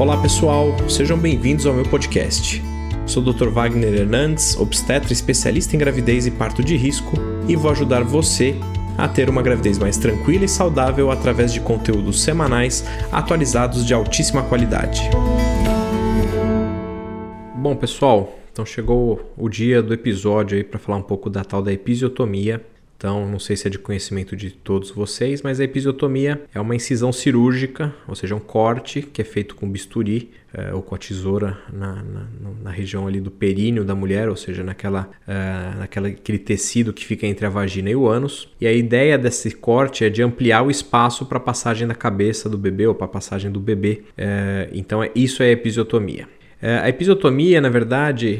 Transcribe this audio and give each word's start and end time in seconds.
Olá 0.00 0.16
pessoal, 0.16 0.74
sejam 0.88 1.18
bem-vindos 1.18 1.66
ao 1.66 1.74
meu 1.74 1.84
podcast. 1.84 2.62
Sou 3.04 3.22
o 3.22 3.32
Dr. 3.34 3.50
Wagner 3.50 3.92
Hernandes, 3.92 4.56
obstetra 4.56 5.12
especialista 5.12 5.76
em 5.76 5.78
gravidez 5.78 6.26
e 6.26 6.30
parto 6.30 6.64
de 6.64 6.74
risco, 6.74 7.12
e 7.46 7.54
vou 7.54 7.70
ajudar 7.70 8.02
você 8.02 8.56
a 8.96 9.06
ter 9.06 9.28
uma 9.28 9.42
gravidez 9.42 9.78
mais 9.78 9.98
tranquila 9.98 10.46
e 10.46 10.48
saudável 10.48 11.10
através 11.10 11.52
de 11.52 11.60
conteúdos 11.60 12.22
semanais 12.22 12.82
atualizados 13.12 13.84
de 13.84 13.92
altíssima 13.92 14.42
qualidade. 14.42 15.02
Bom, 17.56 17.76
pessoal, 17.76 18.38
então 18.50 18.64
chegou 18.64 19.20
o 19.36 19.50
dia 19.50 19.82
do 19.82 19.92
episódio 19.92 20.56
aí 20.56 20.64
para 20.64 20.78
falar 20.78 20.96
um 20.96 21.02
pouco 21.02 21.28
da 21.28 21.44
tal 21.44 21.60
da 21.60 21.74
episiotomia. 21.74 22.64
Então, 23.00 23.26
não 23.26 23.38
sei 23.38 23.56
se 23.56 23.66
é 23.66 23.70
de 23.70 23.78
conhecimento 23.78 24.36
de 24.36 24.50
todos 24.50 24.90
vocês, 24.90 25.40
mas 25.40 25.58
a 25.58 25.64
episiotomia 25.64 26.42
é 26.54 26.60
uma 26.60 26.76
incisão 26.76 27.10
cirúrgica, 27.10 27.94
ou 28.06 28.14
seja, 28.14 28.34
um 28.34 28.40
corte 28.40 29.00
que 29.00 29.22
é 29.22 29.24
feito 29.24 29.54
com 29.54 29.66
bisturi 29.66 30.30
é, 30.52 30.74
ou 30.74 30.82
com 30.82 30.94
a 30.94 30.98
tesoura 30.98 31.56
na, 31.72 31.94
na, 32.02 32.26
na, 32.62 32.70
região 32.70 33.06
ali 33.06 33.18
do 33.18 33.30
períneo 33.30 33.86
da 33.86 33.94
mulher, 33.94 34.28
ou 34.28 34.36
seja, 34.36 34.62
naquela, 34.62 35.08
é, 35.26 35.78
naquela 35.78 36.08
aquele 36.08 36.38
tecido 36.38 36.92
que 36.92 37.06
fica 37.06 37.26
entre 37.26 37.46
a 37.46 37.48
vagina 37.48 37.88
e 37.88 37.96
o 37.96 38.06
ânus. 38.06 38.50
E 38.60 38.66
a 38.66 38.72
ideia 38.72 39.16
desse 39.16 39.52
corte 39.52 40.04
é 40.04 40.10
de 40.10 40.22
ampliar 40.22 40.60
o 40.60 40.70
espaço 40.70 41.24
para 41.24 41.38
a 41.38 41.40
passagem 41.40 41.88
da 41.88 41.94
cabeça 41.94 42.50
do 42.50 42.58
bebê 42.58 42.86
ou 42.86 42.94
para 42.94 43.06
a 43.06 43.08
passagem 43.08 43.50
do 43.50 43.60
bebê. 43.60 44.02
É, 44.14 44.68
então, 44.74 45.02
é, 45.02 45.10
isso 45.14 45.42
é 45.42 45.50
episiotomia. 45.50 46.28
A 46.62 46.90
episiotomia, 46.90 47.58
na 47.58 47.70
verdade, 47.70 48.38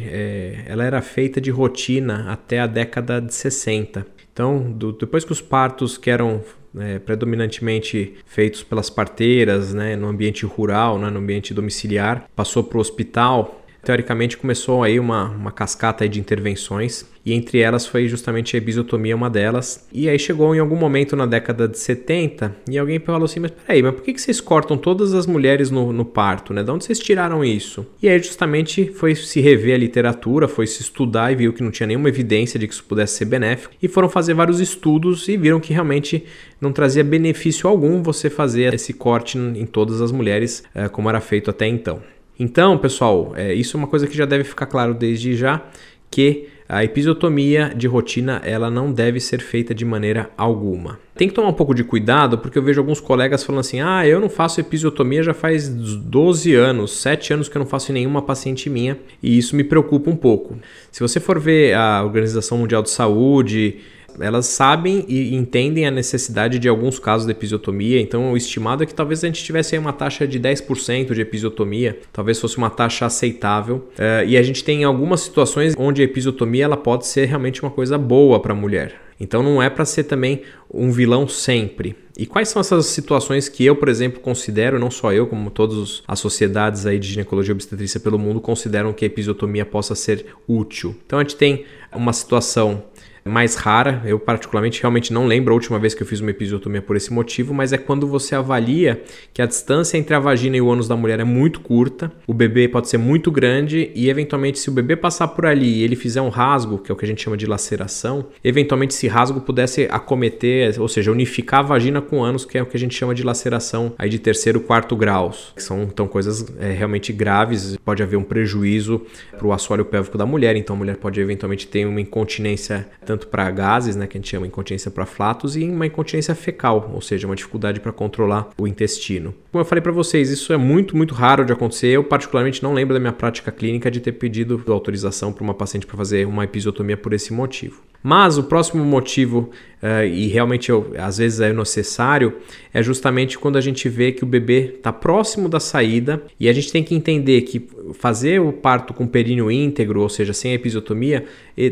ela 0.66 0.84
era 0.84 1.01
feita 1.01 1.40
de 1.40 1.51
rotina 1.51 2.30
até 2.30 2.60
a 2.60 2.66
década 2.66 3.18
de 3.18 3.32
60. 3.32 4.04
Então, 4.33 4.70
do, 4.73 4.93
depois 4.93 5.25
que 5.25 5.33
os 5.33 5.41
partos 5.41 5.98
que 5.98 6.11
eram 6.11 6.43
é, 6.79 6.98
predominantemente 6.98 8.15
feitos 8.25 8.62
pelas 8.62 8.88
parteiras, 8.88 9.75
né, 9.75 9.97
no 9.97 10.07
ambiente 10.07 10.47
rural, 10.47 10.98
né, 10.98 11.11
no 11.11 11.19
ambiente 11.19 11.52
domiciliar, 11.52 12.29
passou 12.35 12.63
para 12.63 12.79
o 12.79 12.80
hospital, 12.80 13.63
teoricamente 13.82 14.36
começou 14.36 14.82
aí 14.82 14.98
uma, 14.98 15.30
uma 15.30 15.52
cascata 15.52 16.09
de 16.09 16.20
intervenções 16.20 17.04
e 17.24 17.32
entre 17.34 17.59
elas 17.59 17.86
foi 17.86 18.09
justamente 18.09 18.56
a 18.56 18.59
episiotomia 18.59 19.14
uma 19.14 19.28
delas. 19.28 19.86
E 19.92 20.09
aí 20.09 20.18
chegou 20.18 20.54
em 20.54 20.59
algum 20.59 20.76
momento 20.76 21.14
na 21.14 21.26
década 21.26 21.68
de 21.68 21.78
70 21.78 22.56
e 22.68 22.78
alguém 22.78 22.98
falou 22.98 23.24
assim, 23.24 23.40
mas 23.40 23.51
peraí, 23.51 23.82
mas 23.82 23.95
por 23.95 24.02
que, 24.02 24.12
que 24.12 24.20
vocês 24.20 24.40
cortam 24.40 24.76
todas 24.76 25.12
as 25.12 25.26
mulheres 25.26 25.70
no, 25.70 25.92
no 25.92 26.04
parto, 26.04 26.54
né? 26.54 26.62
De 26.62 26.70
onde 26.70 26.84
vocês 26.84 26.98
tiraram 26.98 27.45
isso? 27.45 27.86
E 28.02 28.08
aí 28.08 28.18
justamente 28.18 28.90
foi 28.95 29.14
se 29.14 29.40
rever 29.40 29.74
a 29.74 29.78
literatura, 29.78 30.48
foi 30.48 30.66
se 30.66 30.82
estudar 30.82 31.32
e 31.32 31.36
viu 31.36 31.52
que 31.52 31.62
não 31.62 31.70
tinha 31.70 31.86
nenhuma 31.86 32.08
evidência 32.08 32.58
de 32.58 32.66
que 32.66 32.74
isso 32.74 32.84
pudesse 32.84 33.16
ser 33.16 33.26
benéfico 33.26 33.74
e 33.82 33.88
foram 33.88 34.08
fazer 34.08 34.34
vários 34.34 34.60
estudos 34.60 35.28
e 35.28 35.36
viram 35.36 35.60
que 35.60 35.73
realmente 35.73 36.24
não 36.60 36.73
trazia 36.73 37.04
benefício 37.04 37.68
algum 37.68 38.02
você 38.02 38.30
fazer 38.30 38.74
esse 38.74 38.92
corte 38.92 39.38
em 39.38 39.66
todas 39.66 40.01
as 40.01 40.12
mulheres 40.12 40.62
eh, 40.74 40.88
como 40.88 41.08
era 41.08 41.20
feito 41.20 41.51
até 41.51 41.66
então. 41.66 42.01
Então, 42.41 42.79
pessoal, 42.79 43.35
é, 43.37 43.52
isso 43.52 43.77
é 43.77 43.79
uma 43.79 43.87
coisa 43.87 44.07
que 44.07 44.16
já 44.16 44.24
deve 44.24 44.45
ficar 44.45 44.65
claro 44.65 44.95
desde 44.95 45.37
já, 45.37 45.63
que 46.10 46.49
a 46.66 46.82
episiotomia 46.82 47.71
de 47.77 47.87
rotina 47.87 48.41
ela 48.43 48.71
não 48.71 48.91
deve 48.91 49.21
ser 49.21 49.43
feita 49.43 49.74
de 49.74 49.85
maneira 49.85 50.30
alguma. 50.38 50.99
Tem 51.15 51.29
que 51.29 51.35
tomar 51.35 51.51
um 51.51 51.52
pouco 51.52 51.74
de 51.74 51.85
cuidado, 51.85 52.38
porque 52.38 52.57
eu 52.57 52.63
vejo 52.63 52.80
alguns 52.80 52.99
colegas 52.99 53.45
falando 53.45 53.60
assim: 53.60 53.82
ah, 53.82 54.07
eu 54.07 54.19
não 54.19 54.30
faço 54.30 54.59
episiotomia 54.59 55.23
já 55.23 55.35
faz 55.35 55.69
12 55.69 56.55
anos, 56.55 56.93
7 56.93 57.35
anos 57.35 57.47
que 57.47 57.59
eu 57.59 57.60
não 57.60 57.66
faço 57.66 57.93
em 57.93 57.95
nenhuma 57.95 58.23
paciente 58.23 58.71
minha, 58.71 58.97
e 59.23 59.37
isso 59.37 59.54
me 59.54 59.63
preocupa 59.63 60.09
um 60.09 60.16
pouco. 60.16 60.57
Se 60.91 61.01
você 61.01 61.21
for 61.21 61.38
ver 61.38 61.75
a 61.75 62.02
Organização 62.02 62.57
Mundial 62.57 62.82
de 62.82 62.88
Saúde, 62.88 63.80
elas 64.21 64.47
sabem 64.47 65.04
e 65.09 65.34
entendem 65.34 65.87
a 65.87 65.91
necessidade 65.91 66.59
de 66.59 66.69
alguns 66.69 66.99
casos 66.99 67.26
de 67.26 67.32
episiotomia, 67.32 68.00
então 68.00 68.32
o 68.32 68.37
estimado 68.37 68.82
é 68.82 68.87
que 68.87 68.94
talvez 68.94 69.22
a 69.25 69.26
gente 69.26 69.43
tivesse 69.43 69.76
uma 69.78 69.93
taxa 69.93 70.26
de 70.26 70.38
10% 70.38 71.15
de 71.15 71.21
episiotomia, 71.21 71.99
talvez 72.12 72.41
fosse 72.41 72.59
uma 72.59 72.71
taxa 72.71 73.06
aceitável, 73.06 73.88
uh, 73.98 74.26
e 74.26 74.37
a 74.37 74.43
gente 74.43 74.62
tem 74.62 74.84
algumas 74.84 75.21
situações 75.21 75.75
onde 75.78 76.03
a 76.03 76.04
episiotomia 76.04 76.64
ela 76.64 76.76
pode 76.76 77.06
ser 77.06 77.26
realmente 77.26 77.62
uma 77.62 77.70
coisa 77.70 77.97
boa 77.97 78.41
para 78.41 78.53
a 78.53 78.56
mulher. 78.56 79.00
Então 79.20 79.42
não 79.42 79.62
é 79.62 79.69
para 79.69 79.84
ser 79.84 80.04
também 80.04 80.42
um 80.72 80.91
vilão 80.91 81.28
sempre. 81.28 81.94
E 82.16 82.25
quais 82.25 82.48
são 82.48 82.60
essas 82.60 82.87
situações 82.87 83.48
que 83.48 83.64
eu, 83.64 83.76
por 83.76 83.88
exemplo, 83.88 84.19
considero, 84.20 84.78
não 84.78 84.91
só 84.91 85.12
eu, 85.12 85.26
como 85.26 85.50
todas 85.50 86.02
as 86.08 86.19
sociedades 86.19 86.87
aí 86.87 86.98
de 86.98 87.08
ginecologia 87.08 87.52
e 87.52 87.54
obstetrícia 87.54 88.00
pelo 88.00 88.19
mundo 88.19 88.41
consideram 88.41 88.92
que 88.92 89.04
a 89.04 89.06
episiotomia 89.06 89.66
possa 89.66 89.94
ser 89.94 90.26
útil? 90.48 90.97
Então 91.04 91.19
a 91.19 91.22
gente 91.22 91.37
tem 91.37 91.66
uma 91.94 92.14
situação 92.14 92.82
mais 93.25 93.54
rara. 93.54 94.03
Eu, 94.04 94.19
particularmente, 94.19 94.81
realmente 94.81 95.12
não 95.12 95.26
lembro 95.26 95.53
a 95.53 95.54
última 95.54 95.78
vez 95.78 95.94
que 95.94 96.03
eu 96.03 96.06
fiz 96.06 96.20
uma 96.20 96.31
episiotomia 96.31 96.82
por 96.82 96.97
esse 96.97 97.12
motivo, 97.12 97.53
mas 97.54 97.72
é 97.72 97.78
quando 97.78 98.06
você 98.06 98.34
avalia 98.34 99.03
que 99.32 99.42
a 99.42 99.47
distância 99.47 99.98
entre 99.98 100.14
a 100.14 100.20
vagina 100.20 100.56
e 100.56 100.60
o 100.60 100.70
ânus 100.70 100.88
da 100.88 100.97
mulher 100.97 101.20
é 101.20 101.25
muito 101.25 101.60
curta, 101.60 102.12
o 102.26 102.34
bebê 102.34 102.69
pode 102.69 102.88
ser 102.88 102.98
muito 102.98 103.31
grande 103.31 103.91
e, 103.94 104.08
eventualmente, 104.08 104.58
se 104.58 104.69
o 104.69 104.72
bebê 104.72 104.97
passar 104.97 105.28
por 105.28 105.47
ali 105.47 105.78
e 105.78 105.82
ele 105.82 105.97
fizer 105.97 106.20
um 106.20 106.28
rasgo, 106.28 106.78
que 106.78 106.91
é 106.91 106.94
o 106.94 106.97
que 106.97 107.04
a 107.04 107.08
gente 107.08 107.22
chama 107.22 107.36
de 107.36 107.47
laceração, 107.47 108.26
eventualmente 108.42 108.94
esse 108.94 109.08
rasgo 109.08 109.41
pudesse 109.41 109.88
acometer, 109.91 110.81
ou 110.81 110.88
seja, 110.88 111.10
unificar 111.10 111.60
a 111.60 111.62
vagina 111.62 112.00
com 112.00 112.20
o 112.20 112.22
ânus, 112.22 112.44
que 112.44 112.58
é 112.58 112.62
o 112.62 112.66
que 112.66 112.76
a 112.76 112.81
gente 112.81 112.94
chama 112.94 113.14
de 113.14 113.22
laceração 113.22 113.92
aí 113.98 114.08
de 114.08 114.19
terceiro, 114.19 114.60
quarto 114.60 114.97
graus, 114.97 115.52
que 115.54 115.62
são 115.62 115.82
então 115.82 116.06
coisas 116.06 116.47
é, 116.58 116.72
realmente 116.72 117.12
graves, 117.12 117.76
pode 117.84 118.02
haver 118.02 118.16
um 118.16 118.22
prejuízo 118.22 119.02
para 119.37 119.47
o 119.47 119.52
assoalho 119.52 119.84
pélvico 119.84 120.16
da 120.16 120.26
mulher, 120.26 120.56
então 120.56 120.76
a 120.76 120.78
mulher 120.78 120.97
pode 120.97 121.20
eventualmente 121.20 121.66
ter 121.66 121.87
uma 121.87 122.00
incontinência 122.00 122.88
tanto 123.10 123.26
para 123.26 123.50
gases, 123.50 123.97
né, 123.97 124.06
que 124.06 124.16
a 124.16 124.21
gente 124.21 124.31
chama 124.31 124.47
incontinência 124.47 124.88
para 124.88 125.04
flatos, 125.04 125.56
e 125.56 125.65
uma 125.65 125.84
incontinência 125.84 126.32
fecal, 126.32 126.93
ou 126.94 127.00
seja, 127.00 127.26
uma 127.26 127.34
dificuldade 127.34 127.81
para 127.81 127.91
controlar 127.91 128.50
o 128.56 128.69
intestino. 128.69 129.34
Como 129.50 129.60
eu 129.60 129.66
falei 129.66 129.82
para 129.82 129.91
vocês, 129.91 130.31
isso 130.31 130.53
é 130.53 130.56
muito, 130.56 130.97
muito 130.97 131.12
raro 131.12 131.44
de 131.44 131.53
acontecer. 131.53 131.88
Eu, 131.88 132.04
particularmente, 132.04 132.62
não 132.62 132.72
lembro 132.72 132.94
da 132.94 133.00
minha 133.00 133.12
prática 133.12 133.50
clínica 133.50 133.91
de 133.91 133.99
ter 133.99 134.12
pedido 134.12 134.62
autorização 134.69 135.32
para 135.32 135.43
uma 135.43 135.54
paciente 135.54 135.87
para 135.87 135.97
fazer 135.97 136.25
uma 136.25 136.44
episiotomia 136.44 136.97
por 136.97 137.12
esse 137.12 137.32
motivo. 137.32 137.82
Mas 138.03 138.38
o 138.38 138.44
próximo 138.44 138.83
motivo, 138.84 139.50
uh, 139.83 140.05
e 140.05 140.28
realmente 140.28 140.71
eu, 140.71 140.93
às 140.99 141.19
vezes 141.19 141.41
é 141.41 141.53
necessário, 141.53 142.34
é 142.72 142.83
justamente 142.83 143.38
quando 143.38 143.56
a 143.56 143.61
gente 143.61 143.88
vê 143.88 144.11
que 144.11 144.25
o 144.25 144.27
bebê 144.27 144.75
está 144.77 144.93
próximo 144.93 145.49
da 145.49 145.61
saída 145.61 146.22
e 146.38 146.49
a 146.49 146.53
gente 146.53 146.72
tem 146.72 146.83
que 146.83 146.94
entender 146.94 147.43
que 147.43 147.69
fazer 147.94 148.41
o 148.41 148.53
parto 148.53 148.94
com 148.94 149.06
períneo 149.06 149.50
íntegro, 149.50 150.00
ou 150.00 150.09
seja, 150.09 150.33
sem 150.33 150.55
episiotomia, 150.55 151.25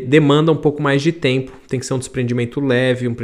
demanda 0.07 0.51
um 0.51 0.57
pouco 0.57 0.81
mais 0.81 1.01
de 1.01 1.11
tempo. 1.11 1.51
Tem 1.67 1.79
que 1.79 1.85
ser 1.85 1.93
um 1.93 1.99
desprendimento 1.99 2.59
leve, 2.59 3.07
um 3.07 3.15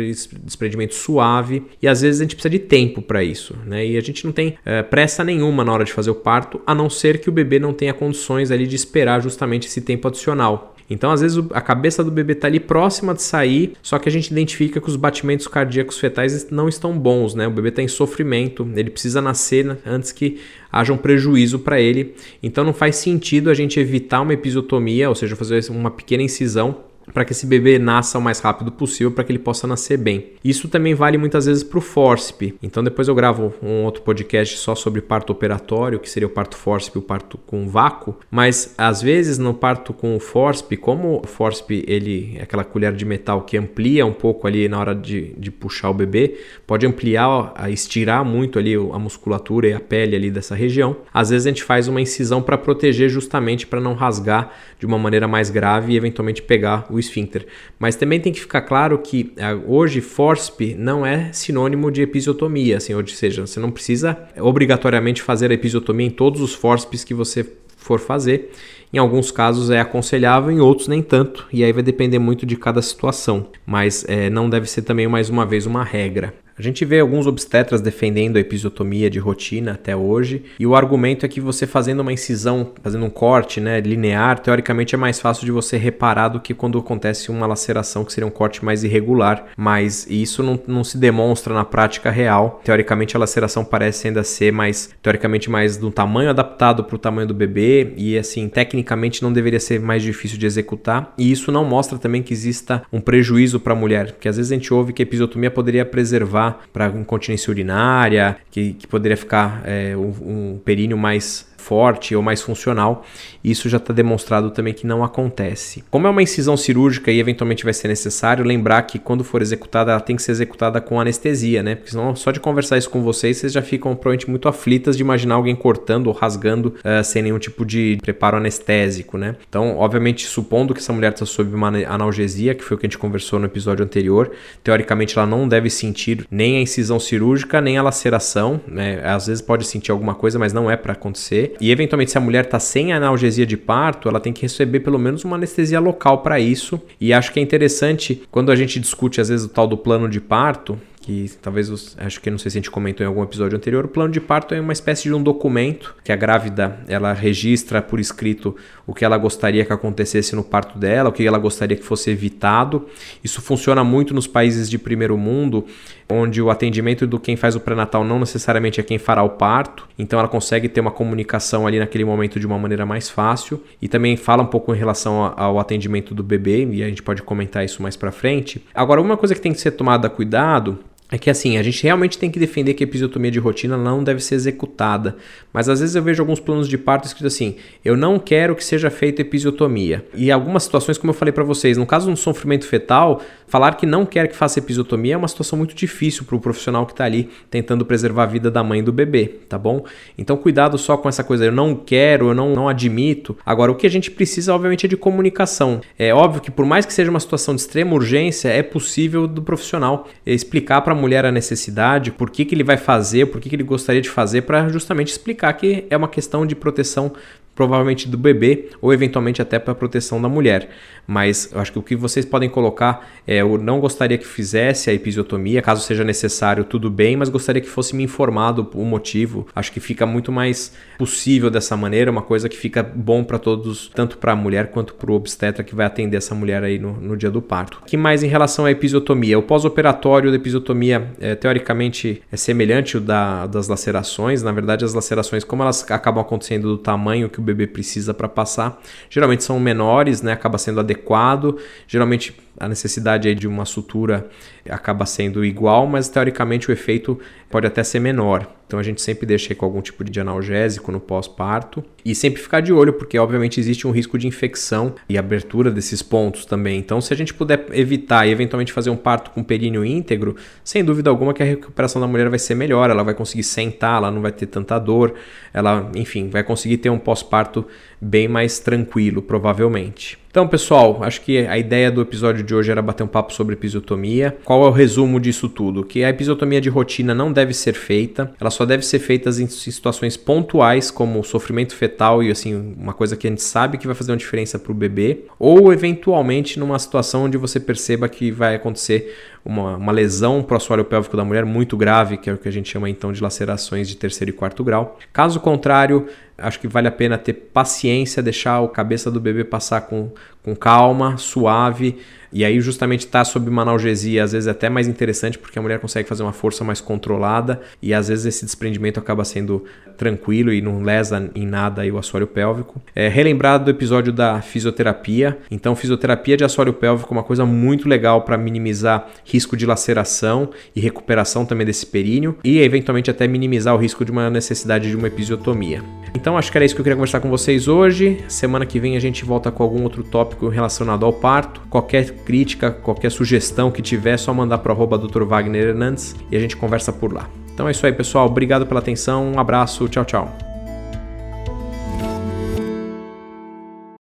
desprendimento 0.44 0.96
suave 0.96 1.64
e 1.82 1.88
às 1.88 2.02
vezes 2.02 2.22
a 2.22 2.24
gente 2.24 2.36
precisa 2.36 2.50
de 2.50 2.60
tempo 2.60 3.02
para 3.02 3.24
isso. 3.24 3.56
Né? 3.66 3.86
E 3.86 3.98
a 3.98 4.02
gente 4.02 4.26
não 4.26 4.32
tem 4.32 4.50
uh, 4.50 4.84
pressa 4.90 5.24
nenhuma 5.24 5.64
na 5.64 5.72
hora 5.72 5.84
de 5.84 5.94
fazer 5.94 6.10
o 6.10 6.16
parto, 6.16 6.60
a 6.66 6.74
não 6.74 6.90
ser 6.90 7.20
que 7.20 7.30
o 7.30 7.32
bebê 7.32 7.60
não 7.60 7.74
tenha 7.74 7.94
condições 7.94 8.50
ali 8.50 8.66
de 8.66 8.76
esperar 8.76 9.22
justamente 9.22 9.68
esse 9.68 9.82
tempo 9.82 10.08
adicional. 10.08 10.75
Então, 10.90 11.12
às 11.12 11.22
vezes, 11.22 11.44
a 11.52 11.62
cabeça 11.62 12.04
do 12.04 12.12
bebê 12.12 12.34
está 12.34 12.48
ali 12.48 12.60
próxima 12.60 13.14
de 13.14 13.22
sair, 13.22 13.74
só 13.82 13.98
que 13.98 14.08
a 14.08 14.12
gente 14.12 14.30
identifica 14.30 14.80
que 14.80 14.88
os 14.88 14.96
batimentos 14.96 15.48
cardíacos 15.48 15.98
fetais 15.98 16.50
não 16.52 16.70
estão 16.70 16.98
bons, 16.98 17.34
né? 17.34 17.48
O 17.48 17.52
bebê 17.52 17.70
está 17.70 17.82
em 17.82 17.88
sofrimento, 17.88 18.68
ele 18.76 18.90
precisa 18.90 19.22
nascer 19.22 19.66
né, 19.66 19.78
antes 19.86 20.12
que 20.12 20.40
haja 20.72 20.94
um 20.94 20.98
prejuízo 20.98 21.60
para 21.60 21.80
ele. 21.80 22.14
Então, 22.42 22.64
não 22.64 22.74
faz 22.74 22.98
sentido 22.98 23.50
a 23.50 23.54
gente 23.54 23.80
evitar 23.80 24.22
uma 24.22 24.34
episiotomia, 24.34 25.10
ou 25.10 25.16
seja, 25.16 25.36
fazer 25.36 25.60
uma 25.72 25.90
pequena 25.90 26.22
incisão 26.22 26.85
para 27.14 27.26
que 27.26 27.32
esse 27.32 27.46
bebê 27.46 27.80
nasça 27.80 28.18
o 28.18 28.22
mais 28.22 28.40
rápido 28.40 28.72
possível 28.72 29.12
para 29.12 29.24
que 29.24 29.32
ele 29.32 29.40
possa 29.40 29.68
nascer 29.68 29.98
bem. 29.98 30.34
Isso 30.44 30.68
também 30.68 30.94
vale 30.94 31.18
muitas 31.18 31.46
vezes 31.46 31.64
para 31.64 31.78
o 31.78 31.82
FORSP. 31.82 32.56
Então 32.62 32.84
depois 32.84 33.08
eu 33.08 33.16
gravo 33.16 33.54
um 33.62 33.84
outro 33.84 34.02
podcast 34.02 34.58
só 34.58 34.76
sobre 34.76 35.02
parto 35.02 35.32
operatório, 35.32 36.00
que 36.00 36.10
seria 36.10 36.28
o 36.28 36.32
parto 36.32 36.58
FORSP, 36.58 36.98
o 36.98 37.02
parto 37.02 37.38
com 37.38 37.68
vácuo. 37.68 38.16
Mas 38.30 38.74
às 38.78 39.02
vezes 39.02 39.38
no 39.38 39.54
parto 39.54 39.94
com 39.94 40.16
o 40.16 40.20
FORSP, 40.20 40.78
como 40.78 41.22
o 41.24 41.28
FORSP 41.28 41.84
ele 41.88 42.36
é 42.38 42.44
aquela 42.44 42.64
colher 42.64 42.94
de 42.94 43.06
metal 43.06 43.42
que 43.42 43.58
amplia 43.58 44.06
um 44.06 44.14
pouco 44.14 44.48
ali 44.48 44.68
na 44.68 44.80
hora 44.80 44.96
de, 44.96 45.34
de 45.38 45.52
puxar 45.52 45.90
o 45.90 45.94
bebê, 45.94 46.38
pode 46.66 46.86
ampliar, 46.86 47.54
estirar 47.70 48.24
muito 48.26 48.60
ali 48.60 48.76
a 48.76 49.00
musculatura 49.00 49.68
e 49.68 49.74
a 49.74 49.80
pele 49.80 50.16
ali 50.16 50.32
dessa 50.32 50.56
região. 50.56 50.96
Às 51.14 51.30
vezes 51.30 51.46
a 51.46 51.50
gente 51.50 51.64
faz 51.64 51.88
uma 51.88 52.02
incisão 52.02 52.42
para 52.42 52.58
proteger 52.58 53.10
justamente 53.10 53.68
para 53.68 53.80
não 53.80 53.94
rasgar 53.94 54.52
de 54.80 54.86
uma 54.86 54.98
maneira 54.98 55.28
mais 55.28 55.50
grave 55.50 55.94
e 55.94 55.98
eventualmente 55.98 56.42
pegar 56.42 56.86
o 56.90 56.95
esfíncter. 57.00 57.46
Mas 57.80 57.96
também 57.96 58.20
tem 58.20 58.34
que 58.34 58.40
ficar 58.40 58.62
claro 58.62 58.98
que 59.00 59.34
ah, 59.38 59.56
hoje 59.66 60.02
FORSP 60.02 60.76
não 60.78 61.06
é 61.06 61.32
sinônimo 61.34 61.92
de 61.92 62.02
episiotomia, 62.02 62.78
assim, 62.78 62.94
ou 62.94 63.06
seja, 63.08 63.46
você 63.46 63.60
não 63.60 63.72
precisa 63.72 64.18
obrigatoriamente 64.38 65.22
fazer 65.22 65.52
a 65.52 65.54
episiotomia 65.54 66.08
em 66.08 66.12
todos 66.12 66.42
os 66.42 66.54
FORSPs 66.54 67.04
que 67.04 67.14
você 67.14 67.46
for 67.78 68.00
fazer. 68.00 68.52
Em 68.92 68.98
alguns 68.98 69.30
casos 69.30 69.70
é 69.70 69.80
aconselhável, 69.80 70.52
em 70.52 70.60
outros 70.60 70.88
nem 70.88 71.02
tanto, 71.04 71.48
e 71.52 71.64
aí 71.64 71.72
vai 71.72 71.84
depender 71.84 72.18
muito 72.18 72.46
de 72.46 72.56
cada 72.56 72.82
situação. 72.82 73.48
Mas 73.66 74.06
é, 74.08 74.30
não 74.30 74.50
deve 74.50 74.70
ser 74.70 74.84
também 74.84 75.08
mais 75.08 75.30
uma 75.30 75.46
vez 75.46 75.66
uma 75.66 75.84
regra. 75.84 76.34
A 76.58 76.62
gente 76.62 76.86
vê 76.86 77.02
alguns 77.02 77.28
obstetras 77.28 77.82
defendendo 77.82 78.38
a 78.38 78.40
episiotomia 78.40 79.10
de 79.10 79.20
rotina 79.20 79.74
até 79.74 79.94
hoje, 79.94 80.46
e 80.58 80.66
o 80.66 80.74
argumento 80.74 81.26
é 81.26 81.30
que 81.30 81.42
você 81.42 81.68
fazendo 81.68 82.00
uma 82.00 82.14
incisão, 82.14 82.72
fazendo 82.82 83.04
um 83.04 83.10
corte 83.10 83.60
né, 83.60 83.82
linear, 83.82 84.40
teoricamente 84.40 84.96
é 84.96 84.98
mais 84.98 85.20
fácil 85.20 85.44
de 85.46 85.52
você 85.52 85.76
reparar 85.76 86.30
do 86.30 86.40
que 86.40 86.54
quando 86.54 86.80
acontece 86.80 87.30
uma 87.30 87.46
laceração, 87.46 88.06
que 88.06 88.14
seria 88.14 88.26
um 88.26 88.32
corte 88.32 88.64
mais 88.64 88.86
irregular, 88.86 89.48
mas 89.58 90.08
isso 90.10 90.42
não, 90.42 90.58
não 90.66 90.82
se 90.82 90.98
demonstra 90.98 91.54
na 91.54 91.66
prática 91.66 92.10
real. 92.10 92.62
Teoricamente 92.64 93.18
a 93.18 93.20
laceração 93.20 93.66
parece 93.66 94.08
ainda 94.08 94.24
ser 94.24 94.54
mais, 94.54 94.92
teoricamente 95.04 95.50
mais 95.50 95.76
do 95.76 95.92
tamanho 95.92 96.30
adaptado 96.30 96.86
para 96.86 96.96
o 96.96 97.00
tamanho 97.00 97.28
do 97.28 97.34
bebê, 97.34 97.92
e 97.98 98.18
assim, 98.18 98.48
tecnicamente 98.48 99.22
não 99.22 99.34
deveria 99.34 99.60
ser 99.60 99.82
mais 99.82 100.02
difícil 100.02 100.38
de 100.38 100.46
executar, 100.46 101.14
e 101.18 101.30
isso 101.30 101.52
não 101.52 101.66
mostra 101.66 101.98
também 101.98 102.24
que 102.24 102.32
exista 102.32 102.84
um 102.94 103.02
prejuízo 103.02 103.60
para 103.60 103.74
a 103.74 103.76
mulher, 103.76 104.14
porque 104.14 104.30
às 104.30 104.38
vezes 104.38 104.54
a 104.54 104.56
gente 104.56 104.74
ouve 104.74 104.94
que 104.94 105.02
a 105.02 105.04
episiotomia 105.04 105.52
poderia 105.52 105.84
preservar 105.84 106.45
para 106.72 106.88
incontinência 106.90 107.52
urinária, 107.52 108.38
que, 108.52 108.74
que 108.74 108.88
poderia 108.88 109.18
ficar 109.18 109.62
é, 109.66 109.96
um, 109.96 110.54
um 110.54 110.62
períneo 110.64 110.98
mais 110.98 111.55
forte 111.66 112.16
ou 112.16 112.22
mais 112.22 112.42
funcional. 112.42 113.04
Isso 113.44 113.68
já 113.68 113.78
está 113.78 113.92
demonstrado 113.94 114.52
também 114.52 114.74
que 114.74 114.86
não 114.86 115.04
acontece. 115.04 115.84
Como 115.90 116.06
é 116.06 116.10
uma 116.10 116.22
incisão 116.22 116.56
cirúrgica 116.56 117.12
e 117.12 117.20
eventualmente 117.20 117.64
vai 117.64 117.74
ser 117.74 117.88
necessário, 117.88 118.46
lembrar 118.46 118.84
que 118.84 119.00
quando 119.00 119.24
for 119.24 119.42
executada, 119.42 119.92
ela 119.92 120.00
tem 120.00 120.16
que 120.16 120.22
ser 120.22 120.32
executada 120.32 120.80
com 120.80 121.00
anestesia, 121.00 121.64
né? 121.64 121.76
Porque 121.76 121.92
senão, 121.92 122.16
só 122.16 122.32
de 122.32 122.40
conversar 122.40 122.78
isso 122.78 122.90
com 122.90 123.02
vocês, 123.02 123.38
vocês 123.38 123.52
já 123.52 123.62
ficam 123.62 123.96
provavelmente 123.96 124.30
muito 124.30 124.48
aflitas 124.48 124.96
de 124.96 125.02
imaginar 125.02 125.36
alguém 125.36 125.56
cortando 125.56 126.08
ou 126.08 126.14
rasgando 126.14 126.76
uh, 126.80 127.04
sem 127.04 127.24
nenhum 127.24 127.40
tipo 127.40 127.66
de 127.66 127.98
preparo 128.02 128.38
anestésico, 128.38 129.18
né? 129.18 129.36
Então, 129.50 129.78
obviamente, 129.78 130.28
supondo 130.28 130.74
que 130.74 130.80
essa 130.80 130.94
mulher 130.94 131.12
está 131.12 131.26
sob 131.26 131.54
uma 131.56 131.70
analgesia, 131.88 132.54
que 132.54 132.64
foi 132.64 132.78
o 132.78 132.80
que 132.80 132.86
a 132.86 132.90
gente 132.90 132.98
conversou 132.98 133.40
no 133.40 133.46
episódio 133.46 133.84
anterior, 133.84 134.32
teoricamente 134.64 135.18
ela 135.18 135.28
não 135.28 135.48
deve 135.48 135.70
sentir 135.70 136.26
nem 136.30 136.58
a 136.58 136.62
incisão 136.62 137.00
cirúrgica, 137.00 137.60
nem 137.60 137.78
a 137.78 137.84
laceração, 137.84 138.62
né? 138.68 139.02
Às 139.04 139.28
vezes 139.28 139.42
pode 139.42 139.66
sentir 139.66 139.92
alguma 139.92 140.14
coisa, 140.14 140.38
mas 140.38 140.54
não 140.54 140.70
é 140.70 140.78
para 140.78 140.94
acontecer. 140.94 141.55
E 141.60 141.72
eventualmente, 141.72 142.12
se 142.12 142.18
a 142.18 142.22
mulher 142.22 142.46
está 142.46 142.60
sem 142.60 142.94
analgesia 142.94 143.46
de 143.46 143.58
parto, 143.58 144.08
ela 144.08 144.20
tem 144.20 144.34
que 144.34 144.42
receber 144.42 144.80
pelo 144.82 145.00
menos 145.00 145.24
uma 145.24 145.36
anestesia 145.36 145.80
local 145.80 146.20
para 146.20 146.40
isso. 146.40 146.82
E 147.00 147.14
acho 147.14 147.32
que 147.32 147.40
é 147.40 147.44
interessante 147.44 148.24
quando 148.32 148.52
a 148.52 148.56
gente 148.56 148.80
discute 148.80 149.22
às 149.22 149.30
vezes 149.30 149.46
o 149.46 149.50
tal 149.50 149.68
do 149.68 149.78
plano 149.78 150.10
de 150.10 150.20
parto, 150.20 150.80
que 151.06 151.30
talvez 151.40 151.96
acho 152.00 152.20
que 152.20 152.32
não 152.32 152.38
sei 152.40 152.50
se 152.50 152.58
a 152.58 152.60
gente 152.60 152.72
comentou 152.72 153.04
em 153.04 153.08
algum 153.08 153.22
episódio 153.22 153.56
anterior, 153.56 153.86
o 153.86 153.88
plano 153.88 154.12
de 154.12 154.20
parto 154.20 154.56
é 154.56 154.60
uma 154.60 154.74
espécie 154.74 155.04
de 155.04 155.14
um 155.14 155.22
documento 155.22 155.96
que 156.04 156.12
a 156.12 156.16
grávida 156.16 156.80
ela 156.88 157.14
registra 157.14 157.80
por 157.80 158.00
escrito 158.00 158.56
o 158.88 158.94
que 158.94 159.06
ela 159.06 159.16
gostaria 159.16 159.64
que 159.64 159.72
acontecesse 159.72 160.36
no 160.36 160.44
parto 160.44 160.80
dela, 160.80 161.10
o 161.10 161.12
que 161.12 161.24
ela 161.24 161.38
gostaria 161.38 161.78
que 161.78 161.84
fosse 161.84 162.10
evitado. 162.10 162.88
Isso 163.24 163.40
funciona 163.40 163.84
muito 163.84 164.16
nos 164.16 164.26
países 164.26 164.68
de 164.68 164.80
primeiro 164.80 165.16
mundo, 165.16 165.66
onde 166.10 166.42
o 166.42 166.50
atendimento 166.50 167.06
do 167.06 167.20
quem 167.20 167.36
faz 167.36 167.56
o 167.56 167.60
pré-natal 167.60 168.04
não 168.04 168.18
necessariamente 168.18 168.80
é 168.80 168.84
quem 168.84 168.98
fará 168.98 169.22
o 169.22 169.30
parto, 169.30 169.88
então 170.00 170.18
ela 170.18 170.28
consegue 170.28 170.68
ter 170.68 170.82
uma 170.82 170.92
comunicação 170.92 171.68
ali 171.68 171.78
naquele 171.78 172.04
momento 172.04 172.40
de 172.40 172.48
uma 172.48 172.58
maneira 172.58 172.84
mais 172.84 173.12
fácil 173.12 173.62
e 173.80 173.88
também 173.88 174.18
fala 174.18 174.42
um 174.42 174.48
pouco 174.48 174.74
em 174.74 174.78
relação 174.78 175.36
ao 175.38 175.60
atendimento 175.60 176.16
do 176.16 176.24
bebê 176.24 176.66
e 176.66 176.82
a 176.82 176.88
gente 176.88 177.04
pode 177.04 177.22
comentar 177.22 177.64
isso 177.64 177.84
mais 177.84 177.96
para 177.96 178.12
frente. 178.12 178.66
Agora, 178.74 179.00
uma 179.00 179.16
coisa 179.16 179.36
que 179.36 179.42
tem 179.42 179.52
que 179.52 179.62
ser 179.62 179.70
tomada 179.70 180.10
cuidado 180.10 180.80
é 181.12 181.20
que 181.20 181.30
assim, 181.30 181.58
a 181.58 181.64
gente 181.64 181.84
realmente 181.84 182.18
tem 182.18 182.32
que 182.32 182.40
defender 182.40 182.74
que 182.74 182.84
a 182.84 182.88
episiotomia 182.88 183.30
de 183.30 183.38
rotina 183.38 183.78
não 183.78 184.04
deve 184.04 184.20
ser 184.22 184.36
executada. 184.36 185.16
Mas 185.54 185.70
às 185.70 185.80
vezes 185.80 185.96
eu 185.96 186.02
vejo 186.02 186.24
alguns 186.24 186.40
planos 186.40 186.68
de 186.68 186.78
parto 186.80 187.06
escrito 187.06 187.28
assim: 187.28 187.56
eu 187.84 187.96
não 187.96 188.18
quero 188.18 188.56
que 188.56 188.66
seja 188.66 188.90
feita 188.90 189.22
episiotomia. 189.22 190.04
E 190.16 190.32
algumas 190.32 190.64
situações, 190.64 190.98
como 190.98 191.12
eu 191.12 191.16
falei 191.16 191.32
para 191.32 191.44
vocês, 191.44 191.78
no 191.78 191.86
caso 191.86 192.08
de 192.08 192.12
um 192.12 192.16
sofrimento 192.16 192.66
fetal, 192.66 193.22
falar 193.48 193.76
que 193.76 193.86
não 193.86 194.04
quer 194.04 194.28
que 194.28 194.36
faça 194.36 194.58
episiotomia 194.58 195.14
é 195.14 195.18
uma 195.18 195.28
situação 195.28 195.58
muito 195.58 195.76
difícil 195.76 196.26
para 196.26 196.36
o 196.36 196.40
profissional 196.40 196.88
que 196.88 196.94
está 196.94 197.06
ali 197.06 197.30
tentando 197.52 197.86
preservar 197.86 198.24
a 198.24 198.28
vida 198.28 198.50
da 198.50 198.64
mãe 198.64 198.80
e 198.80 198.84
do 198.84 198.92
bebê, 198.92 199.28
tá 199.48 199.60
bom? 199.60 199.86
Então 200.18 200.36
cuidado 200.36 200.76
só 200.78 200.98
com 200.98 201.08
essa 201.08 201.24
coisa, 201.24 201.46
eu 201.46 201.52
não 201.52 201.76
quero, 201.76 202.30
eu 202.30 202.34
não, 202.34 202.54
não 202.54 202.68
admito. 202.68 203.38
Agora, 203.46 203.72
o 203.72 203.76
que 203.76 203.86
a 203.86 203.90
gente 203.92 204.10
precisa, 204.10 204.56
obviamente, 204.56 204.88
é 204.88 204.90
de 204.90 204.98
comunicação. 204.98 205.82
É 206.00 206.14
óbvio 206.14 206.42
que 206.42 206.50
por 206.50 206.66
mais 206.66 206.84
que 206.86 206.94
seja 206.94 207.12
uma 207.12 207.20
situação 207.20 207.54
de 207.54 207.62
extrema 207.62 207.94
urgência, 207.94 208.50
é 208.50 208.64
possível 208.64 209.28
do 209.28 209.42
profissional 209.42 210.08
explicar 210.26 210.82
para 210.82 210.95
a 210.96 211.02
mulher 211.02 211.26
a 211.26 211.32
necessidade, 211.32 212.12
por 212.12 212.30
que, 212.30 212.46
que 212.46 212.56
ele 212.56 212.64
vai 212.64 212.78
fazer, 212.78 213.28
por 213.28 213.40
que, 213.40 213.50
que 213.50 213.56
ele 213.56 213.64
gostaria 213.64 214.02
de 214.02 214.10
fazer, 214.10 214.42
para 214.44 214.68
justamente 214.70 215.12
explicar 215.12 215.54
que 215.54 215.86
é 215.90 215.98
uma 215.98 216.08
questão 216.08 216.46
de 216.46 216.56
proteção 216.56 217.14
provavelmente 217.56 218.08
do 218.08 218.18
bebê 218.18 218.70
ou 218.82 218.94
eventualmente 218.94 219.42
até 219.42 219.58
para 219.58 219.74
proteção 219.74 220.22
da 220.22 220.28
mulher. 220.28 220.70
Mas 221.08 221.52
eu 221.54 221.60
acho 221.60 221.72
que 221.72 221.80
o 221.80 221.84
que 221.84 221.96
vocês 221.96 222.26
podem 222.26 222.50
colocar 222.50 223.08
é: 223.28 223.38
eu 223.38 223.58
não 223.58 223.80
gostaria 223.80 224.18
que 224.18 224.26
fizesse 224.26 224.90
a 224.90 224.94
episiotomia, 224.94 225.62
caso 225.62 225.82
seja 225.82 226.04
necessário, 226.04 226.64
tudo 226.64 226.90
bem, 226.90 227.16
mas 227.16 227.30
gostaria 227.30 227.62
que 227.62 227.70
fosse 227.70 227.96
me 227.96 228.04
informado 228.04 228.70
o 228.74 228.84
motivo. 228.84 229.48
Acho 229.56 229.72
que 229.72 229.80
fica 229.80 230.06
muito 230.06 230.32
mais 230.32 230.74
possível 230.98 231.50
dessa 231.50 231.78
maneira, 231.78 232.10
uma 232.10 232.22
coisa 232.22 232.50
que 232.50 232.58
fica 232.58 232.84
bom 232.84 233.24
para 233.24 233.38
todos, 233.38 233.92
tanto 233.94 234.18
para 234.18 234.32
a 234.32 234.36
mulher 234.36 234.72
quanto 234.72 234.96
para 234.96 235.12
o 235.12 235.16
obstetra 235.16 235.64
que 235.64 235.76
vai 235.76 235.86
atender 235.86 236.18
essa 236.18 236.34
mulher 236.34 236.64
aí 236.64 236.80
no, 236.80 236.94
no 236.94 237.16
dia 237.16 237.30
do 237.30 237.42
parto. 237.42 237.80
O 237.84 237.86
que 237.86 237.98
mais 237.98 238.24
em 238.24 238.28
relação 238.28 238.66
à 238.66 238.72
episiotomia? 238.72 239.38
O 239.38 239.44
pós-operatório 239.44 240.32
da 240.32 240.38
episiotomia, 240.38 241.12
é, 241.20 241.36
teoricamente, 241.36 242.22
é 242.32 242.38
semelhante 242.38 242.98
ao 242.98 243.04
da, 243.04 243.48
das 243.48 243.68
lacerações. 243.68 244.42
Na 244.42 244.52
verdade, 244.52 244.84
as 244.84 244.94
lacerações, 244.94 245.44
como 245.44 245.62
elas 245.62 245.86
acabam 245.90 246.22
acontecendo 246.22 246.68
do 246.68 246.78
tamanho 246.78 247.30
que 247.30 247.40
o 247.40 247.44
bebê 247.46 247.68
precisa 247.68 248.14
para 248.14 248.28
passar, 248.28 248.82
geralmente 249.10 249.44
são 249.44 249.60
menores, 249.60 250.22
né? 250.22 250.34
Acaba 250.34 250.58
sendo 250.58 250.80
adequado. 250.80 251.58
Geralmente 251.88 252.36
a 252.58 252.68
necessidade 252.68 253.34
de 253.36 253.48
uma 253.48 253.66
sutura 253.66 254.30
acaba 254.70 255.06
sendo 255.06 255.44
igual, 255.44 255.86
mas 255.86 256.10
teoricamente 256.10 256.70
o 256.70 256.72
efeito 256.72 257.20
pode 257.50 257.68
até 257.68 257.84
ser 257.84 258.00
menor. 258.00 258.48
Então 258.68 258.80
a 258.80 258.84
gente 258.84 259.02
sempre 259.02 259.28
deixa 259.28 259.54
com 259.54 259.64
algum 259.64 259.82
tipo 259.82 260.04
de 260.04 260.20
analgésico 260.20 260.92
no 260.92 261.00
pós-parto 261.00 261.84
e 262.04 262.16
sempre 262.16 262.42
ficar 262.42 262.62
de 262.62 262.74
olho, 262.74 262.94
porque 262.94 263.18
obviamente 263.20 263.60
existe 263.60 263.86
um 263.86 263.92
risco 263.92 264.18
de 264.18 264.28
infecção 264.28 264.96
e 265.08 265.18
abertura 265.18 265.70
desses 265.70 266.02
pontos 266.02 266.46
também. 266.46 266.80
Então, 266.80 267.00
se 267.00 267.14
a 267.14 267.18
gente 267.18 267.34
puder 267.34 267.68
evitar 267.74 268.26
e 268.26 268.32
eventualmente 268.32 268.74
fazer 268.74 268.90
um 268.90 268.98
parto 268.98 269.30
com 269.32 269.44
períneo 269.44 269.86
íntegro, 269.86 270.36
sem 270.64 270.84
dúvida 270.84 271.12
alguma 271.12 271.34
que 271.34 271.44
a 271.44 271.46
recuperação 271.46 272.02
da 272.02 272.08
mulher 272.08 272.28
vai 272.28 272.40
ser 272.40 272.56
melhor, 272.56 272.90
ela 272.90 273.04
vai 273.04 273.14
conseguir 273.14 273.44
sentar, 273.44 273.98
ela 273.98 274.10
não 274.10 274.22
vai 274.22 274.32
ter 274.32 274.48
tanta 274.48 274.80
dor, 274.80 275.14
ela, 275.54 275.92
enfim, 275.96 276.30
vai 276.30 276.44
conseguir 276.44 276.78
ter 276.78 276.90
um 276.90 276.98
pós-parto 276.98 277.68
bem 278.02 278.28
mais 278.28 278.60
tranquilo, 278.60 279.22
provavelmente. 279.22 280.18
Então, 280.36 280.50
pessoal, 280.50 281.02
acho 281.02 281.22
que 281.22 281.48
a 281.48 281.58
ideia 281.58 281.90
do 281.90 282.02
episódio 282.02 282.44
de 282.44 282.54
hoje 282.54 282.70
era 282.70 282.82
bater 282.82 283.04
um 283.04 283.08
papo 283.08 283.32
sobre 283.32 283.54
episiotomia. 283.54 284.36
Qual 284.44 284.66
é 284.66 284.68
o 284.68 284.72
resumo 284.72 285.18
disso 285.18 285.48
tudo? 285.48 285.82
Que 285.82 286.04
a 286.04 286.10
episiotomia 286.10 286.60
de 286.60 286.68
rotina 286.68 287.16
não 287.16 287.32
deve 287.32 287.54
ser 287.54 287.72
feita, 287.72 288.34
ela 288.38 288.50
só 288.50 288.66
deve 288.66 288.86
ser 288.86 289.00
feita 289.00 289.30
em 289.30 289.48
situações 289.48 290.18
pontuais, 290.18 290.92
como 290.92 291.24
sofrimento 291.24 291.74
fetal 291.74 292.22
e 292.22 292.30
assim, 292.30 292.76
uma 292.78 292.94
coisa 292.94 293.16
que 293.16 293.26
a 293.26 293.30
gente 293.30 293.44
sabe 293.44 293.78
que 293.78 293.88
vai 293.88 293.96
fazer 293.96 294.12
uma 294.12 294.18
diferença 294.18 294.60
para 294.60 294.74
o 294.74 294.76
bebê, 294.76 295.20
ou 295.40 295.72
eventualmente 295.72 296.60
numa 296.60 296.80
situação 296.80 297.24
onde 297.24 297.38
você 297.38 297.58
perceba 297.58 298.10
que 298.10 298.30
vai 298.30 298.56
acontecer 298.56 299.16
uma, 299.46 299.78
uma 299.78 299.92
lesão 299.92 300.42
pro 300.42 300.58
assoalho 300.58 300.84
pélvico 300.84 301.16
da 301.16 301.24
mulher 301.24 301.46
muito 301.46 301.78
grave, 301.78 302.18
que 302.18 302.30
é 302.30 302.34
o 302.34 302.38
que 302.38 302.50
a 302.50 302.52
gente 302.52 302.68
chama 302.68 302.90
então 302.90 303.14
de 303.14 303.22
lacerações 303.22 303.88
de 303.88 303.96
terceiro 303.96 304.32
e 304.32 304.34
quarto 304.34 304.64
grau. 304.64 304.98
Caso 305.14 305.40
contrário, 305.40 306.08
acho 306.36 306.60
que 306.60 306.68
vale 306.68 306.88
a 306.88 306.92
pena 306.92 307.16
ter 307.16 307.34
paciência, 307.34 308.24
deixar 308.24 308.62
a 308.62 308.68
cabeça 308.68 309.12
do 309.12 309.20
bebê 309.20 309.44
passar 309.44 309.82
com, 309.82 310.12
com 310.46 310.56
calma, 310.56 311.18
suave, 311.18 311.98
e 312.36 312.44
aí, 312.44 312.60
justamente 312.60 313.08
tá 313.08 313.24
sob 313.24 313.50
uma 313.50 313.62
analgesia, 313.62 314.22
às 314.22 314.34
vezes 314.34 314.46
é 314.46 314.52
até 314.52 314.70
mais 314.70 314.90
interessante, 314.90 315.40
porque 315.40 315.58
a 315.58 315.62
mulher 315.62 315.80
consegue 315.80 316.10
fazer 316.10 316.22
uma 316.22 316.34
força 316.34 316.66
mais 316.66 316.82
controlada 316.82 317.62
e 317.82 317.94
às 317.94 318.10
vezes 318.10 318.26
esse 318.26 318.44
desprendimento 318.44 319.00
acaba 319.00 319.24
sendo 319.24 319.64
tranquilo 319.98 320.52
e 320.52 320.62
não 320.62 320.82
lesa 320.82 321.32
em 321.34 321.48
nada 321.48 321.84
aí 321.84 321.90
o 321.90 321.98
assoalho 321.98 322.28
pélvico. 322.28 322.82
É, 322.94 323.08
relembrar 323.08 323.64
do 323.64 323.72
episódio 323.72 324.12
da 324.12 324.42
fisioterapia. 324.42 325.38
Então, 325.50 325.78
fisioterapia 325.78 326.36
de 326.36 326.44
assoalho 326.44 326.74
pélvico 326.74 327.14
é 327.14 327.16
uma 327.16 327.24
coisa 327.24 327.46
muito 327.46 327.88
legal 327.88 328.24
para 328.24 328.38
minimizar 328.38 329.08
risco 329.24 329.56
de 329.56 329.66
laceração 329.66 330.50
e 330.76 330.82
recuperação 330.82 331.46
também 331.46 331.66
desse 331.66 331.86
períneo 331.86 332.38
e 332.44 332.60
eventualmente 332.60 333.10
até 333.10 333.30
minimizar 333.30 333.74
o 333.74 333.78
risco 333.78 334.04
de 334.04 334.12
uma 334.12 334.30
necessidade 334.30 334.90
de 334.90 334.98
uma 334.98 335.08
episiotomia. 335.08 335.82
Então, 336.14 336.38
acho 336.38 336.52
que 336.52 336.58
era 336.58 336.66
isso 336.66 336.76
que 336.76 336.82
eu 336.82 336.84
queria 336.84 336.98
conversar 336.98 337.22
com 337.22 337.30
vocês 337.30 337.70
hoje. 337.70 338.18
Semana 338.28 338.66
que 338.66 338.78
vem 338.78 338.98
a 338.98 339.00
gente 339.00 339.24
volta 339.24 339.50
com 339.52 339.64
algum 339.64 339.84
outro 339.84 340.04
tópico 340.36 340.50
relacionado 340.50 341.06
ao 341.06 341.14
parto. 341.14 341.62
Qualquer 341.70 342.12
crítica, 342.24 342.72
qualquer 342.72 343.10
sugestão 343.10 343.72
que 343.72 343.82
tiver, 343.82 344.14
é 344.14 344.18
só 344.18 344.34
mandar 344.34 344.60
para 344.60 344.74
o 344.74 344.98
Dr. 344.98 345.24
Wagner 345.24 345.70
Hernandes 345.70 346.16
e 346.30 346.36
a 346.36 346.40
gente 346.40 346.56
conversa 346.56 346.92
por 346.92 347.14
lá. 347.14 347.28
Então 347.54 347.68
é 347.68 347.72
isso 347.72 347.86
aí, 347.86 347.94
pessoal. 347.94 348.28
Obrigado 348.28 348.66
pela 348.66 348.80
atenção. 348.80 349.32
Um 349.32 349.40
abraço. 349.40 349.88
Tchau, 349.88 350.04
tchau. 350.06 350.55